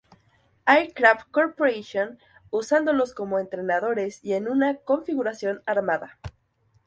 [0.65, 2.17] Aircraft Corporation,
[2.49, 6.17] usándolos como entrenadores y en una configuración armada.